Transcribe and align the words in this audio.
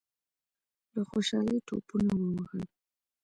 له 0.93 1.01
خوشالۍ 1.09 1.57
ټوپونه 1.67 2.13
ووهل. 2.19 2.61